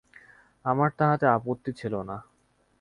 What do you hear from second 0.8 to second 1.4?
তাহাতে